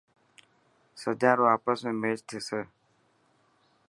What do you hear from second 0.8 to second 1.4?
سجان